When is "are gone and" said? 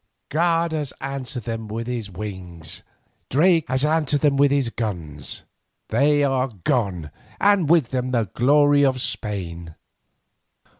6.23-7.69